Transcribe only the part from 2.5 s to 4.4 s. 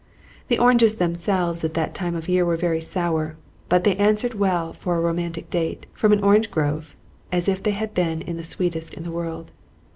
very sour, but they answered as